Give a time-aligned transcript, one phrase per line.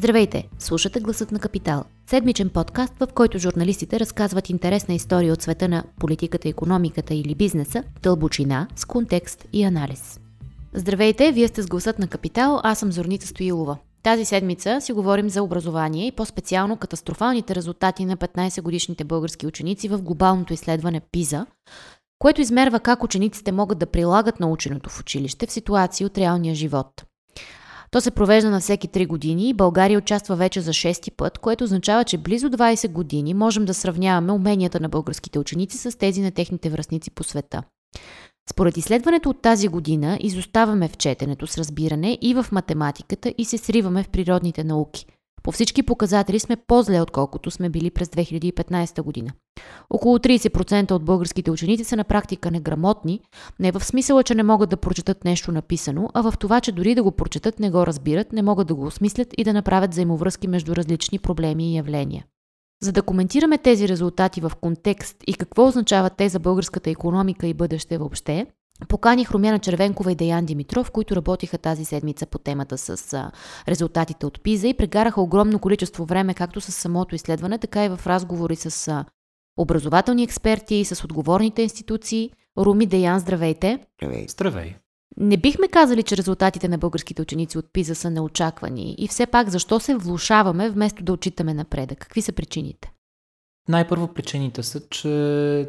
[0.00, 0.48] Здравейте!
[0.58, 1.84] Слушате Гласът на Капитал.
[2.06, 7.84] Седмичен подкаст, в който журналистите разказват интересна история от света на политиката, економиката или бизнеса,
[8.02, 10.20] дълбочина, с контекст и анализ.
[10.74, 11.32] Здравейте!
[11.32, 13.76] Вие сте с Гласът на Капитал, аз съм Зорница Стоилова.
[14.02, 20.02] Тази седмица си говорим за образование и по-специално катастрофалните резултати на 15-годишните български ученици в
[20.02, 21.46] глобалното изследване ПИЗА,
[22.18, 27.04] което измерва как учениците могат да прилагат наученото в училище в ситуации от реалния живот.
[27.90, 31.64] То се провежда на всеки 3 години и България участва вече за 6 път, което
[31.64, 36.30] означава, че близо 20 години можем да сравняваме уменията на българските ученици с тези на
[36.30, 37.62] техните връзници по света.
[38.50, 43.58] Според изследването от тази година изоставаме в четенето с разбиране и в математиката и се
[43.58, 45.06] сриваме в природните науки–
[45.42, 49.32] по всички показатели сме по-зле, отколкото сме били през 2015 година.
[49.90, 53.20] Около 30% от българските ученици са на практика неграмотни,
[53.60, 56.94] не в смисъла, че не могат да прочетат нещо написано, а в това, че дори
[56.94, 60.48] да го прочетат, не го разбират, не могат да го осмислят и да направят взаимовръзки
[60.48, 62.24] между различни проблеми и явления.
[62.82, 67.54] За да коментираме тези резултати в контекст и какво означават те за българската економика и
[67.54, 68.46] бъдеще въобще,
[68.88, 73.30] Поканих Румяна Червенкова и Деян Димитров, които работиха тази седмица по темата с а,
[73.68, 78.00] резултатите от ПИЗа и прегараха огромно количество време както с самото изследване, така и в
[78.06, 79.04] разговори с а,
[79.56, 82.30] образователни експерти и с отговорните институции.
[82.58, 83.78] Руми Деян, здравейте!
[83.98, 84.26] Здравей!
[84.28, 84.74] Здравей!
[85.16, 88.94] Не бихме казали, че резултатите на българските ученици от ПИЗа са неочаквани.
[88.98, 91.98] И все пак, защо се влушаваме вместо да отчитаме напредък?
[91.98, 92.92] Какви са причините?
[93.68, 95.68] Най-първо причините са, че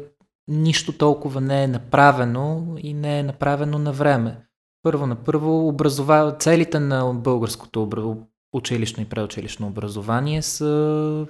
[0.52, 4.36] нищо толкова не е направено и не е направено на време.
[4.82, 6.36] Първо на първо, образова...
[6.38, 8.16] целите на българското
[8.52, 11.26] училищно и преучилищно образование са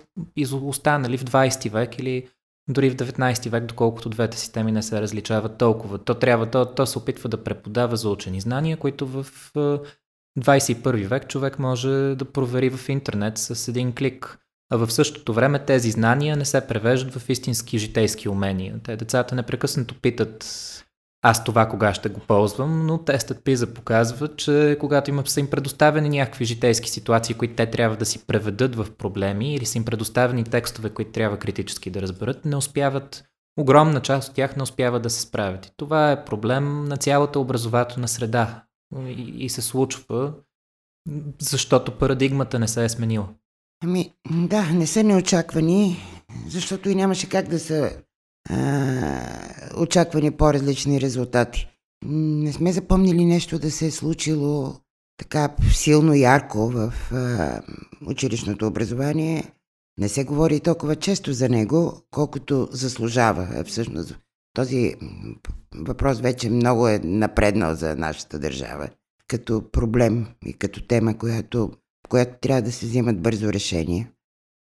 [0.52, 2.28] останали в 20 век или
[2.68, 5.98] дори в 19 век, доколкото двете системи не се различават толкова.
[5.98, 9.26] То трябва, то, то се опитва да преподава за учени знания, които в
[10.38, 14.41] 21 век човек може да провери в интернет с един клик
[14.72, 18.74] а в същото време тези знания не се превеждат в истински житейски умения.
[18.84, 20.44] Те децата непрекъснато питат
[21.24, 25.50] аз това кога ще го ползвам, но тестът ПИЗа показва, че когато има, са им
[25.50, 29.84] предоставени някакви житейски ситуации, които те трябва да си преведат в проблеми или са им
[29.84, 33.24] предоставени текстове, които трябва критически да разберат, не успяват,
[33.58, 35.66] огромна част от тях не успяват да се справят.
[35.66, 38.62] И това е проблем на цялата образователна среда
[39.06, 40.32] и, и се случва,
[41.38, 43.28] защото парадигмата не се е сменила.
[43.84, 45.96] Ами, да, не са неочаквани,
[46.48, 47.90] защото и нямаше как да са
[48.50, 49.20] а,
[49.76, 51.68] очаквани по-различни резултати.
[52.04, 54.74] Не сме запомнили нещо да се е случило
[55.16, 57.60] така силно ярко в а,
[58.06, 59.44] училищното образование.
[59.98, 63.64] Не се говори толкова често за него, колкото заслужава.
[63.64, 64.18] Всъщност,
[64.54, 64.94] този
[65.74, 68.88] въпрос вече много е напреднал за нашата държава
[69.32, 71.70] като проблем и като тема, която
[72.08, 74.08] която трябва да се вземат бързо решения.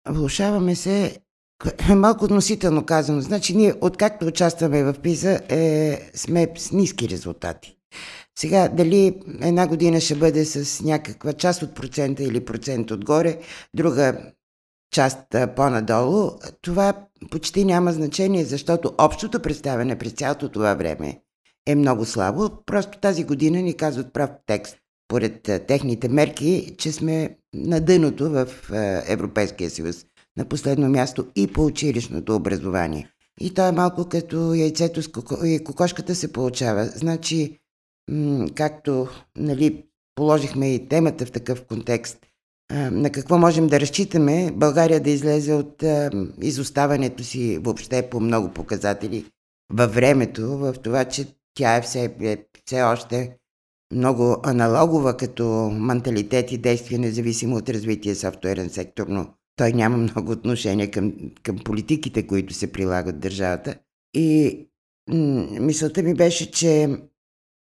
[0.08, 1.18] Влушаваме се,
[1.96, 3.20] малко относително казано.
[3.20, 7.76] Значи ние, откакто участваме в ПИЗа, е, сме с ниски резултати.
[8.38, 13.38] Сега, дали една година ще бъде с някаква част от процента или процент отгоре,
[13.74, 14.32] друга
[14.90, 15.18] част
[15.56, 16.30] по-надолу,
[16.62, 21.20] това почти няма значение, защото общото представяне през цялото това време
[21.66, 22.50] е много слабо.
[22.66, 24.76] Просто тази година ни казват прав текст
[25.08, 28.46] поред техните мерки, че сме на дъното в
[29.06, 30.06] Европейския съюз.
[30.38, 33.10] На последно място и по училищното образование.
[33.40, 35.44] И то е малко като яйцето с коко...
[35.44, 36.84] и кокошката се получава.
[36.84, 37.58] Значи,
[38.10, 39.84] м- както нали,
[40.14, 42.18] положихме и темата в такъв контекст,
[42.72, 46.10] а, на какво можем да разчитаме България да излезе от а,
[46.42, 49.26] изоставането си въобще по много показатели
[49.72, 53.36] във времето, в това, че тя е все, е все още
[53.92, 60.32] много аналогова като менталитет и действие, независимо от развитие софтуерен сектор, но той няма много
[60.32, 63.78] отношение към, към политиките, които се прилагат в държавата.
[64.14, 64.58] И
[65.08, 66.88] м- мисълта ми беше, че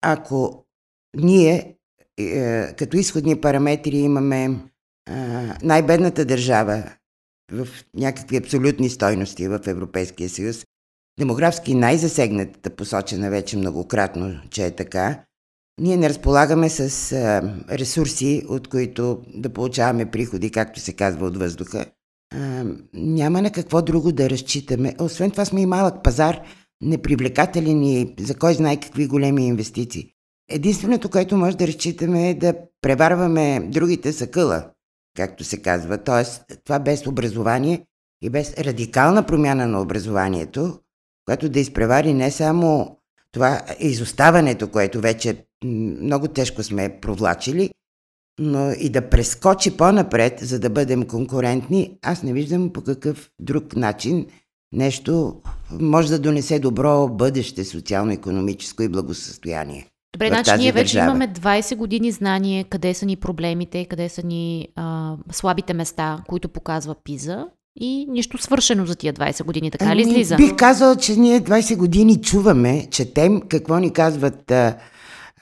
[0.02, 0.66] ако
[1.18, 1.76] ние
[2.18, 4.52] е, като изходни параметри имаме е,
[5.64, 6.84] най-бедната държава
[7.52, 10.66] в някакви абсолютни стойности в Европейския съюз,
[11.20, 15.26] демографски най-засегнатата, посочена вече многократно, че е така,
[15.82, 21.38] ние не разполагаме с а, ресурси, от които да получаваме приходи, както се казва от
[21.38, 21.86] въздуха.
[22.34, 24.96] А, няма на какво друго да разчитаме.
[25.00, 26.42] Освен това сме и малък пазар,
[26.82, 30.12] непривлекателен и за кой знае какви големи инвестиции.
[30.50, 34.70] Единственото, което може да разчитаме е да преварваме другите съкъла,
[35.16, 35.98] както се казва.
[35.98, 37.86] Тоест, това без образование
[38.22, 40.80] и без радикална промяна на образованието,
[41.26, 42.98] което да изпревари не само
[43.36, 47.70] това изоставането, което вече много тежко сме провлачили,
[48.40, 53.76] но и да прескочи по-напред, за да бъдем конкурентни, аз не виждам по какъв друг
[53.76, 54.28] начин
[54.74, 55.42] нещо
[55.72, 59.88] може да донесе добро бъдеще социално-економическо и благосъстояние.
[60.14, 61.10] Добре, значи ние вече държава.
[61.12, 66.50] имаме 20 години знание къде са ни проблемите, къде са ни а, слабите места, които
[66.50, 67.46] показва ПИЗа
[67.80, 70.36] и нищо свършено за тия 20 години, така ами, ли излиза?
[70.36, 74.78] Бих казал, че ние 20 години чуваме, четем какво ни казват а,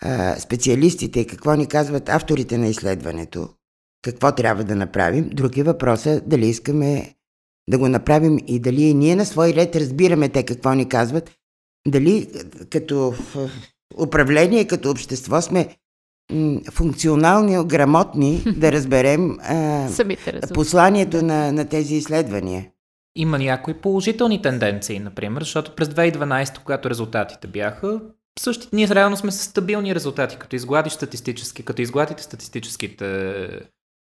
[0.02, 3.50] а, специалистите, какво ни казват авторите на изследването,
[4.02, 5.30] какво трябва да направим.
[5.34, 7.14] Други въпрос е дали искаме
[7.70, 11.32] да го направим и дали и ние на свой ред разбираме те какво ни казват,
[11.88, 12.28] дали
[12.70, 13.14] като
[13.98, 15.76] управление, като общество сме
[16.72, 19.88] функционални, грамотни да разберем а,
[20.54, 22.68] посланието на, на тези изследвания.
[23.16, 28.02] Има някои положителни тенденции, например, защото през 2012, когато резултатите бяха,
[28.40, 33.48] същите, ние реално сме с стабилни резултати, като изгладиш статистически, като изгладите статистическите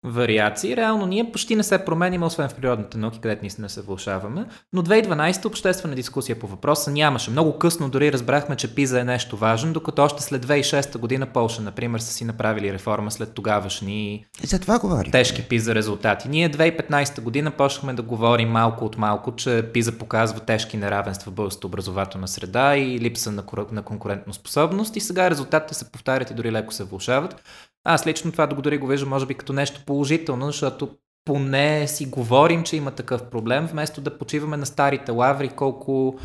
[0.04, 0.76] вариации.
[0.76, 4.46] Реално ние почти не се променим, освен в природните науки, където не се вълшаваме.
[4.74, 7.32] Но 2012 обществена дискусия по въпроса нямаше.
[7.32, 11.62] Много късно дори разбрахме, че ПИЗа е нещо важно, докато още след 2006 година Полша,
[11.62, 15.12] например, са си направили реформа след тогавашни За това говори.
[15.12, 16.30] тежки ПИЗа резултати.
[16.30, 21.36] Ние 2015 година почнахме да говорим малко от малко, че ПИЗа показва тежки неравенства в
[21.36, 26.34] българската образователна среда и липса на, на конкурентно способност и сега резултатите се повтарят и
[26.34, 27.42] дори леко се влушават.
[27.84, 30.90] Аз лично това дори го виждам, може би, като нещо положително, защото
[31.26, 36.16] поне си говорим, че има такъв проблем, вместо да почиваме на старите лаври, колко,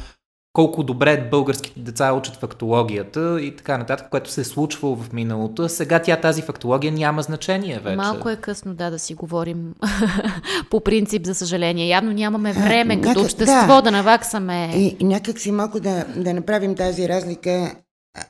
[0.53, 5.69] колко добре българските деца учат фактологията и така нататък, което се е случвало в миналото.
[5.69, 7.97] Сега тя тази фактология няма значение вече.
[7.97, 9.75] Малко е късно, да, да си говорим
[10.71, 11.89] по принцип, за съжаление.
[11.89, 14.71] Явно нямаме време а, като някак, общество да, да наваксаме.
[14.75, 17.77] И, и някак си малко да, да направим тази разлика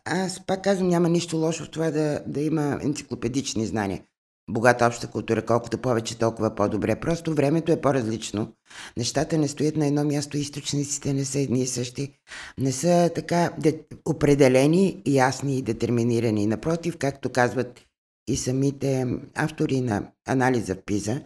[0.05, 4.03] аз пак казвам, няма нищо лошо в това да, да има енциклопедични знания.
[4.51, 7.01] Богата обща култура, колкото повече, толкова по-добре.
[7.01, 8.53] Просто времето е по-различно.
[8.97, 12.13] Нещата не стоят на едно място, източниците не са едни и същи.
[12.59, 16.47] Не са така де, определени, ясни и детерминирани.
[16.47, 17.81] Напротив, както казват
[18.29, 21.21] и самите автори на анализа в ПИЗа,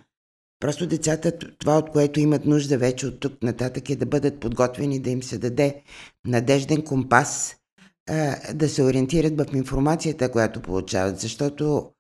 [0.61, 5.01] просто децата, това от което имат нужда вече от тук нататък е да бъдат подготвени,
[5.01, 5.83] да им се даде
[6.27, 7.57] надежден компас–
[8.55, 11.91] да се ориентират в информацията, която получават, защото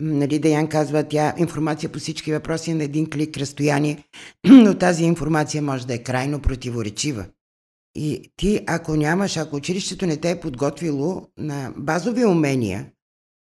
[0.00, 4.04] нали, Даян казва, тя информация по всички въпроси е на един клик разстояние,
[4.46, 7.26] но тази информация може да е крайно противоречива.
[7.94, 12.90] И ти, ако нямаш, ако училището не те е подготвило на базови умения,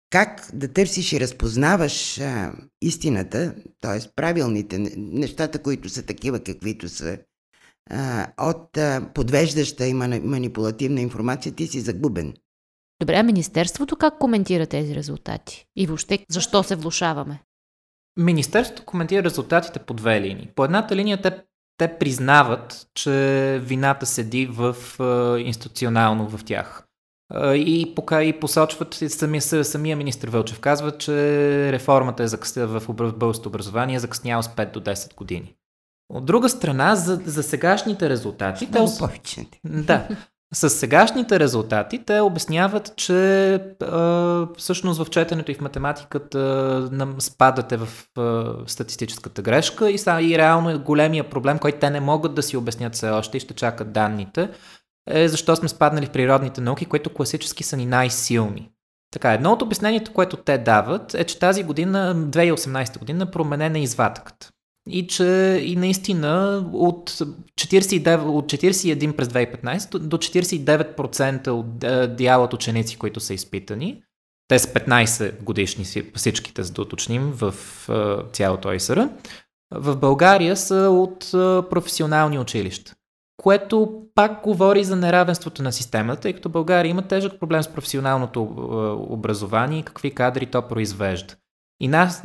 [0.10, 4.10] как да търсиш и разпознаваш а, истината, т.е.
[4.16, 7.18] правилните нещата, които са такива, каквито са,
[7.92, 12.34] а, от а, подвеждаща и манипулативна информация, ти си загубен.
[13.02, 15.66] Добре, а Министерството как коментира тези резултати?
[15.76, 17.42] И въобще, защо се влушаваме?
[18.18, 20.50] Министерството коментира резултатите по две линии.
[20.56, 21.42] По едната линия те,
[21.78, 24.76] те признават, че вината седи в
[25.40, 26.88] институционално в тях.
[27.44, 31.14] И, пока, и посочват, самия, самия министр Вълчев казва, че
[31.72, 32.56] реформата е закъс...
[32.56, 35.56] в българското образование е закъсняла с 5 до 10 години.
[36.10, 38.68] От друга страна, за, за сегашните резултати...
[38.72, 39.46] Много те, повече.
[39.66, 40.08] Да.
[40.54, 46.40] С сегашните резултати те обясняват, че а, всъщност в четенето и в математиката
[46.92, 51.90] нам спадате в а, статистическата грешка и, са, и реално е големия проблем, който те
[51.90, 54.50] не могат да си обяснят все още и ще чакат данните,
[55.10, 58.70] е защо сме спаднали в природните науки, които класически са ни най-силни.
[59.12, 64.50] Така, едно от обяснението, което те дават е, че тази година, 2018 година, променена извадката
[64.90, 71.78] и че и наистина от, 49, от 41 през 2015 до 49% от
[72.16, 74.02] дялът ученици, които са изпитани,
[74.48, 77.56] те са 15 годишни всичките, за да уточним, в
[78.34, 79.10] цялото ОИСР,
[79.72, 81.30] в България са от
[81.70, 82.94] професионални училища.
[83.38, 88.42] Което пак говори за неравенството на системата, тъй като България има тежък проблем с професионалното
[89.10, 91.36] образование и какви кадри то произвежда.
[91.82, 92.24] И нас,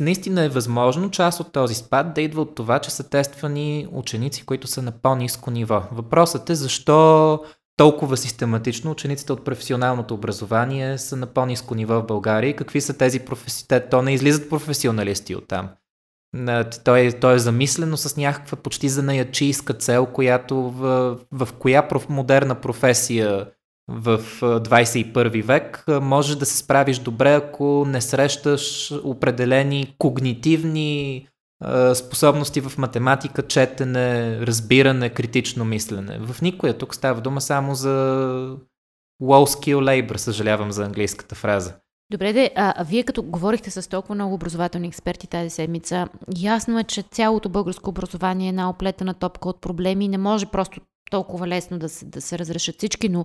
[0.00, 4.46] наистина е възможно част от този спад да идва от това, че са тествани ученици,
[4.46, 5.82] които са на по-низко ниво.
[5.92, 7.40] Въпросът е защо
[7.76, 12.98] толкова систематично учениците от професионалното образование са на по-низко ниво в България и какви са
[12.98, 13.90] тези професионалисти.
[13.90, 15.68] То не излизат професионалисти от там.
[16.84, 22.54] То е, е замислено с някаква почти занаячийска цел, която в, в коя проф, модерна
[22.54, 23.46] професия
[23.88, 31.26] в 21 век, можеш да се справиш добре, ако не срещаш определени когнитивни
[31.94, 36.18] способности в математика, четене, разбиране, критично мислене.
[36.18, 37.88] В никоя тук става дума само за
[39.22, 41.74] low skill labor, съжалявам за английската фраза.
[42.12, 46.78] Добре, де, а, а вие като говорихте с толкова много образователни експерти тази седмица, ясно
[46.78, 50.08] е, че цялото българско образование е една оплетена топка от проблеми.
[50.08, 53.24] Не може просто толкова лесно да се, да се разрешат всички, но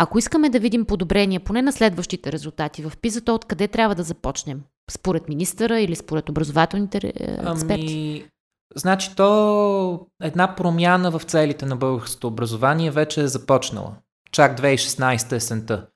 [0.00, 4.02] ако искаме да видим подобрение, поне на следващите резултати в ПИЗа, то откъде трябва да
[4.02, 4.62] започнем?
[4.90, 7.10] Според министъра или според образователните е,
[7.52, 7.92] експерти?
[7.92, 8.24] Ами,
[8.76, 13.96] значи то една промяна в целите на българското образование вече е започнала.
[14.32, 15.86] Чак 2016 есента.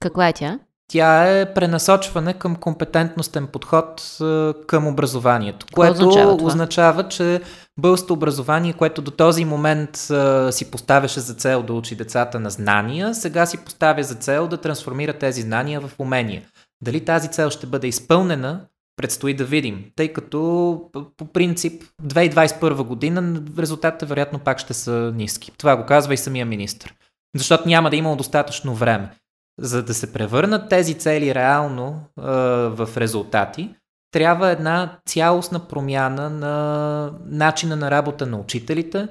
[0.00, 0.58] Каква е тя?
[0.92, 6.46] Тя е пренасочване към компетентностен подход е, към образованието, Какво което означава това?
[6.46, 7.40] означава, че
[7.80, 12.50] българското образование, което до този момент е, си поставяше за цел да учи децата на
[12.50, 16.42] знания, сега си поставя за цел да трансформира тези знания в умения.
[16.80, 18.60] Дали тази цел ще бъде изпълнена,
[18.96, 20.80] предстои да видим, тъй като
[21.16, 25.52] по принцип 2021 година резултатите вероятно пак ще са ниски.
[25.58, 26.90] Това го казва и самия министр.
[27.36, 29.10] Защото няма да има достатъчно време.
[29.58, 32.22] За да се превърнат тези цели реално е,
[32.68, 33.74] в резултати,
[34.10, 39.08] трябва една цялостна промяна на начина на работа на учителите,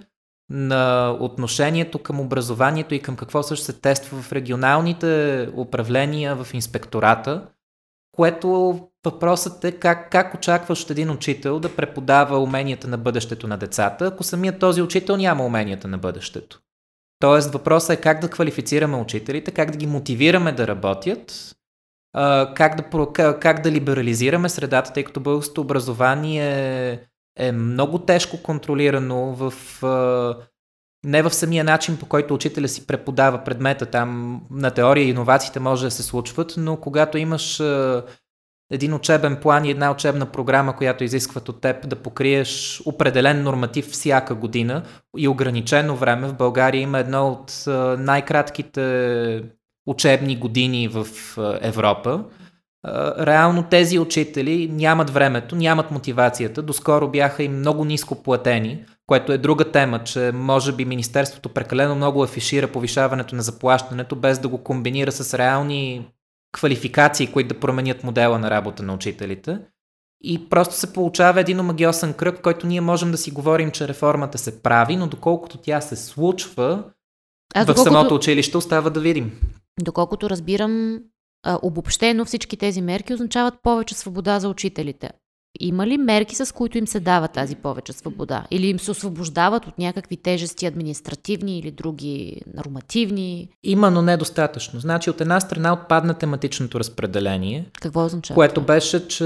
[0.49, 7.47] на отношението към образованието и към какво също се тества в регионалните управления, в инспектората,
[8.11, 14.05] което въпросът е как, как очакваш един учител да преподава уменията на бъдещето на децата,
[14.05, 16.61] ако самият този учител няма уменията на бъдещето.
[17.19, 21.55] Тоест въпросът е как да квалифицираме учителите, как да ги мотивираме да работят,
[22.55, 26.99] как да, как да либерализираме средата, тъй като българското образование е,
[27.39, 29.53] е много тежко контролирано в
[31.05, 33.85] не в самия начин, по който учителя си преподава предмета.
[33.85, 37.61] Там на теория иновациите може да се случват, но когато имаш
[38.71, 43.85] един учебен план и една учебна програма, която изискват от теб да покриеш определен норматив
[43.85, 44.83] всяка година
[45.17, 46.27] и ограничено време.
[46.27, 47.63] В България има едно от
[47.99, 49.43] най-кратките
[49.87, 51.07] учебни години в
[51.61, 52.23] Европа.
[53.19, 56.61] Реално тези учители нямат времето, нямат мотивацията.
[56.61, 61.95] Доскоро бяха и много ниско платени, което е друга тема, че може би Министерството прекалено
[61.95, 66.07] много афишира повишаването на заплащането, без да го комбинира с реални
[66.51, 69.59] квалификации, които да променят модела на работа на учителите.
[70.23, 74.37] И просто се получава един омагиосен кръг, който ние можем да си говорим, че реформата
[74.37, 76.83] се прави, но доколкото тя се случва
[77.55, 79.39] Аз в доколкото, самото училище, остава да видим.
[79.81, 80.99] доколкото разбирам,
[81.45, 85.11] а, обобщено всички тези мерки означават повече свобода за учителите.
[85.59, 88.43] Има ли мерки, с които им се дава тази повече свобода?
[88.51, 93.49] Или им се освобождават от някакви тежести административни или други нормативни?
[93.63, 94.79] Има, но недостатъчно.
[94.79, 98.35] Значи от една страна отпадна тематичното разпределение, Какво означава?
[98.35, 98.65] което това?
[98.65, 99.23] беше, че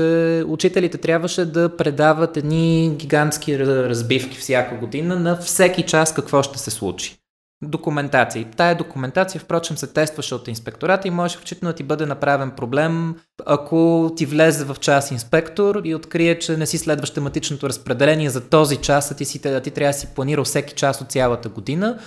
[0.47, 6.59] учителите трябваше да предават едни гигантски ра- разбивки всяка година на всеки час какво ще
[6.59, 7.17] се случи.
[7.63, 8.41] Документация.
[8.41, 12.51] И Тая документация, впрочем, се тестваше от инспектората и може включително да ти бъде направен
[12.51, 13.15] проблем,
[13.45, 18.49] ако ти влезе в час инспектор и открие, че не си следваш тематичното разпределение за
[18.49, 21.49] този час, а ти, си, а ти трябва да си планирал всеки час от цялата
[21.49, 21.99] година.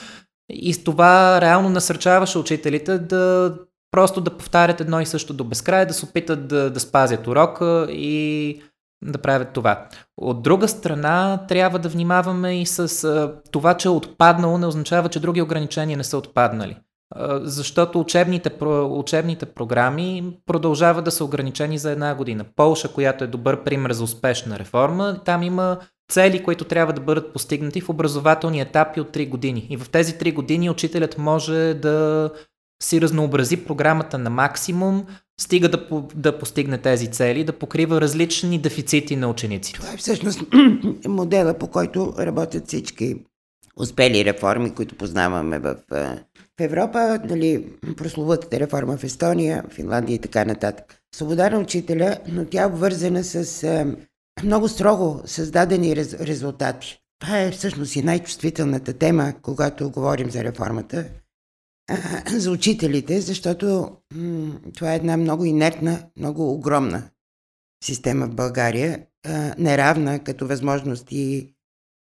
[0.50, 3.54] И с това реално насърчаваше учителите да
[3.90, 7.86] просто да повтарят едно и също до безкрай, да се опитат да, да спазят урока
[7.90, 8.62] и
[9.04, 9.86] да правят това.
[10.16, 15.08] От друга страна, трябва да внимаваме и с а, това, че е отпаднало, не означава,
[15.08, 16.76] че други ограничения не са отпаднали.
[17.14, 18.50] А, защото учебните,
[18.88, 22.44] учебните програми продължават да са ограничени за една година.
[22.56, 25.78] Полша, която е добър пример за успешна реформа, там има
[26.12, 29.66] цели, които трябва да бъдат постигнати в образователни етапи от 3 години.
[29.70, 32.30] И в тези 3 години учителят може да
[32.84, 35.06] си разнообрази програмата на максимум,
[35.40, 39.80] стига да, по- да постигне тези цели, да покрива различни дефицити на учениците.
[39.80, 40.40] Това е всъщност
[41.08, 43.16] модела, по който работят всички
[43.76, 45.96] успели реформи, които познаваме в, е,
[46.58, 50.96] в Европа, нали, прословутата реформа в Естония, Финландия и така нататък.
[51.14, 53.86] Свобода на учителя, но тя е обвързана с е,
[54.44, 56.98] много строго създадени рез, резултати.
[57.20, 61.04] Това е всъщност и най-чувствителната тема, когато говорим за реформата,
[62.36, 63.90] за учителите, защото
[64.74, 67.10] това е една много инертна, много огромна
[67.84, 69.06] система в България,
[69.58, 71.54] неравна като възможности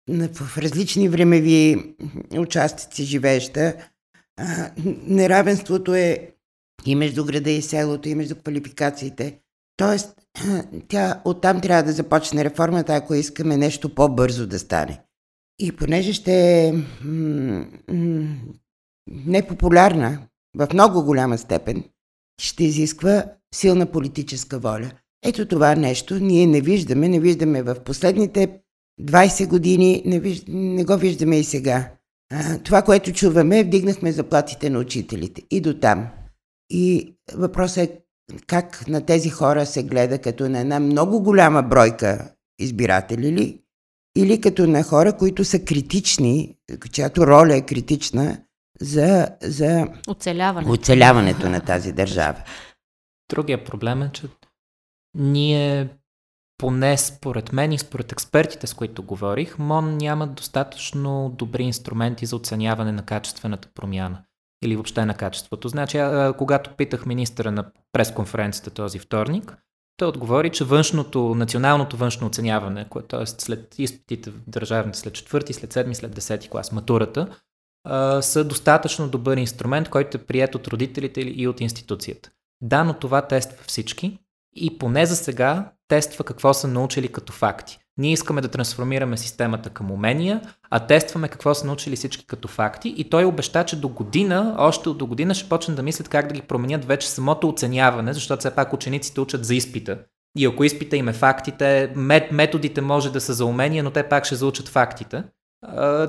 [0.09, 1.95] в различни времеви
[2.39, 3.91] участъци живееща.
[5.07, 6.31] Неравенството е
[6.87, 9.39] и между града и селото, и между квалификациите.
[9.77, 10.15] Тоест,
[10.89, 15.03] тя оттам трябва да започне реформата, ако искаме нещо по-бързо да стане.
[15.59, 16.73] И понеже ще
[19.27, 20.19] непопулярна
[20.57, 21.85] в много голяма степен,
[22.41, 23.25] ще изисква
[23.55, 24.91] силна политическа воля.
[25.25, 28.61] Ето това нещо ние не виждаме, не виждаме в последните
[29.01, 31.91] 20 години, не, виж, не го виждаме и сега.
[32.33, 35.43] А, това, което чуваме, вдигнахме заплатите на учителите.
[35.51, 36.09] И до там.
[36.71, 38.01] И въпросът е
[38.47, 43.61] как на тези хора се гледа като на една много голяма бройка избиратели ли,
[44.17, 46.57] или като на хора, които са критични,
[46.93, 48.39] чиято роля е критична
[48.81, 50.71] за, за Оцеляване.
[50.71, 52.43] оцеляването на тази държава.
[53.31, 54.27] Другия проблем е, че
[55.15, 55.89] ние,
[56.59, 62.37] поне според мен и според експертите, с които говорих, МОН нямат достатъчно добри инструменти за
[62.37, 64.23] оценяване на качествената промяна
[64.65, 65.69] или въобще на качеството.
[65.69, 69.57] Значи, а, когато питах министъра на пресконференцията този вторник,
[69.97, 73.27] той отговори, че външното, националното външно оценяване, което т.е.
[73.27, 77.41] след изпитите в държавните, след четвърти, след седми, след десети клас, матурата,
[78.21, 82.31] са достатъчно добър инструмент, който е прият от родителите и от институцията.
[82.61, 84.19] Да, но това тества всички
[84.57, 87.79] и поне за сега тества какво са научили като факти.
[87.99, 92.95] Ние искаме да трансформираме системата към умения, а тестваме какво са научили всички като факти
[92.97, 96.35] и той обеща, че до година, още до година ще почнат да мислят как да
[96.35, 99.99] ги променят вече самото оценяване, защото все пак учениците учат за изпита.
[100.39, 101.93] И ако изпита им е фактите,
[102.33, 105.25] методите може да са за умения, но те пак ще заучат фактите.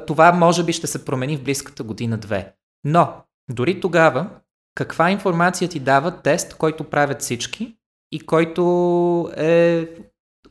[0.08, 2.54] Това може би ще се промени в близката година-две.
[2.84, 3.14] Но,
[3.52, 4.30] дори тогава,
[4.76, 7.78] каква информация ти дава тест, който правят всички
[8.12, 9.88] и който е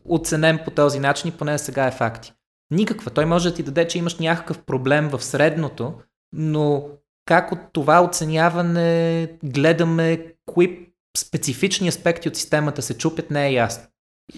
[0.04, 2.32] оценен по този начин и поне сега е факти.
[2.70, 3.10] Никаква.
[3.10, 5.94] Той може да ти даде, че имаш някакъв проблем в средното,
[6.32, 6.88] но
[7.24, 13.84] как от това оценяване гледаме кои специфични аспекти от системата се чупят, не е ясно.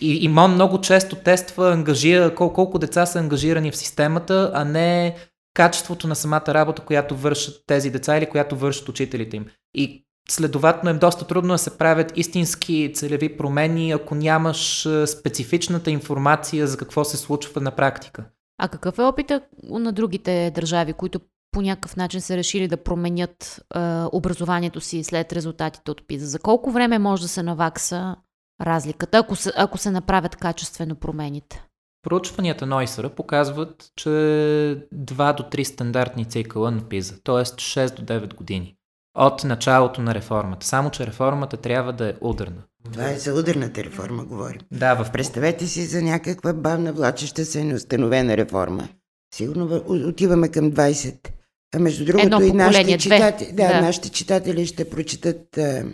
[0.01, 4.65] И, и МОН много често тества ангажира, кол, колко деца са ангажирани в системата, а
[4.65, 5.17] не
[5.55, 9.47] качеството на самата работа, която вършат тези деца или която вършат учителите им.
[9.75, 16.67] И Следователно е доста трудно да се правят истински целеви промени, ако нямаш специфичната информация
[16.67, 18.25] за какво се случва на практика.
[18.59, 21.21] А какъв е опита на другите държави, които
[21.53, 23.79] по някакъв начин са решили да променят е,
[24.13, 26.27] образованието си след резултатите от ПИЗа?
[26.27, 28.17] За колко време може да се навакса
[28.61, 31.65] разликата, ако се, ако се направят качествено промените?
[32.03, 37.35] Проучванията на ОИСР показват, че 2 до 3 стандартни цикъла на ПИЗа, т.е.
[37.35, 38.77] 6 до 9 години
[39.15, 40.67] от началото на реформата.
[40.67, 42.63] Само, че реформата трябва да е ударна.
[42.93, 44.61] Това е за ударната реформа, говорим.
[44.73, 45.13] Да, в...
[45.13, 48.89] Представете си за някаква бавна, влачеща се неустановена реформа.
[49.35, 51.29] Сигурно отиваме към 20.
[51.75, 53.81] А между другото Едно и нашите, читатели, да, да.
[53.81, 55.85] нашите читатели ще прочитат а,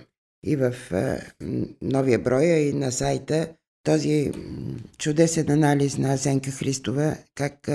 [0.47, 1.19] и в а,
[1.83, 3.49] новия броя и на сайта
[3.85, 4.33] този
[4.99, 7.69] чудесен анализ на Асенка Христова, как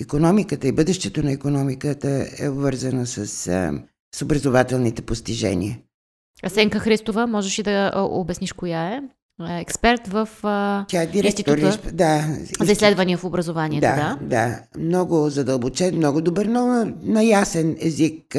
[0.00, 3.72] економиката и бъдещето на економиката е обвързано с а,
[4.14, 5.78] с образователните постижения.
[6.42, 9.00] Асенка Христова, можеш ли да обясниш коя е?
[9.48, 9.60] е?
[9.60, 10.28] Експерт в
[10.88, 12.24] Тя е директор, Института да,
[12.60, 13.86] за изследвания в образованието.
[13.86, 14.60] Да, да, да.
[14.78, 18.36] Много задълбочен, много добър, но на ясен език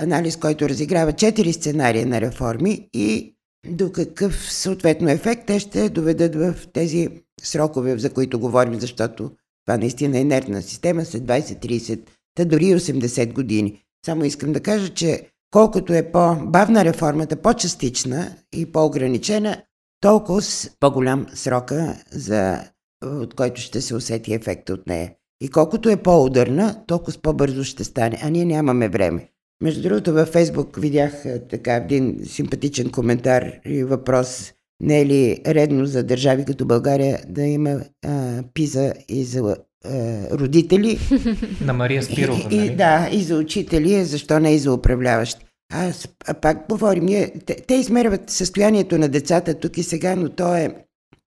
[0.00, 3.34] анализ, който разиграва четири сценария на реформи и
[3.68, 7.08] до какъв съответно ефект те ще доведат в тези
[7.42, 9.30] срокове, за които говорим, защото
[9.66, 12.00] това наистина е нервна система след 20, 30,
[12.34, 13.82] та дори 80 години.
[14.06, 19.62] Само искам да кажа, че колкото е по-бавна реформата, по-частична и по-ограничена,
[20.00, 20.42] толкова
[20.80, 22.64] по-голям срока, за,
[23.04, 25.12] от който ще се усети ефекта от нея.
[25.40, 28.18] И колкото е по-ударна, толкова по-бързо ще стане.
[28.22, 29.28] А ние нямаме време.
[29.62, 34.52] Между другото, във Фейсбук видях така един симпатичен коментар и въпрос.
[34.82, 40.28] Не е ли редно за държави като България да има а, пиза и за е,
[40.30, 40.98] родители.
[41.60, 42.76] На Мария Спирова, и, нали?
[42.76, 45.46] да, и за учители, защо не и за управляващи.
[45.72, 50.28] Аз а пак говорим, ние, те, те измерват състоянието на децата тук и сега, но
[50.28, 50.74] то е,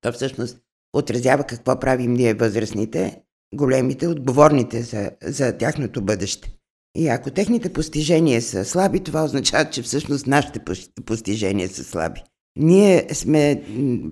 [0.01, 0.57] то всъщност
[0.93, 3.21] отразява какво правим ние възрастните,
[3.55, 6.54] големите, отговорните за, за тяхното бъдеще.
[6.95, 10.59] И ако техните постижения са слаби, това означава, че всъщност нашите
[11.05, 12.23] постижения са слаби.
[12.59, 13.63] Ние сме,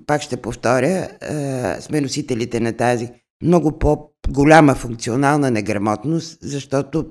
[0.07, 1.09] пак ще повторя,
[1.81, 3.09] сме носителите на тази
[3.43, 7.05] много по-голяма функционална неграмотност, защото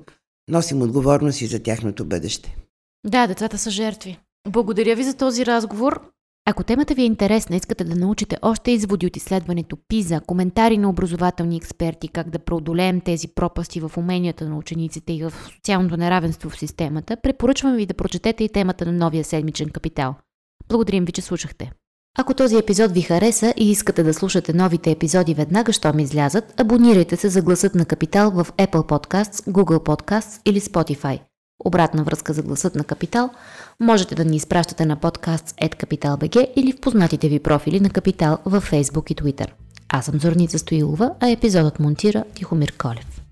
[0.49, 2.57] носим отговорност и за тяхното бъдеще.
[3.05, 4.19] Да, децата са жертви.
[4.49, 6.12] Благодаря ви за този разговор.
[6.45, 10.89] Ако темата ви е интересна, искате да научите още изводи от изследването ПИЗа, коментари на
[10.89, 16.49] образователни експерти, как да преодолеем тези пропасти в уменията на учениците и в социалното неравенство
[16.49, 20.15] в системата, препоръчвам ви да прочетете и темата на новия седмичен капитал.
[20.69, 21.71] Благодарим ви, че слушахте.
[22.17, 27.15] Ако този епизод ви хареса и искате да слушате новите епизоди веднага, щом излязат, абонирайте
[27.15, 31.19] се за гласът на Капитал в Apple Podcasts, Google Podcasts или Spotify.
[31.65, 33.29] Обратна връзка за гласът на Капитал
[33.79, 39.11] можете да ни изпращате на podcasts.capital.bg или в познатите ви профили на Капитал във Facebook
[39.11, 39.47] и Twitter.
[39.89, 43.22] Аз съм Зорница Стоилова, а епизодът монтира Тихомир Колев.